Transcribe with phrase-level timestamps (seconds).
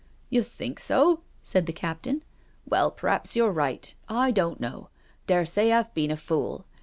[0.31, 2.23] "You think so?" said the Captain.
[2.67, 4.89] "Well, perhaps, you're right; I don't know.
[5.27, 6.65] Daresay I've been a fool.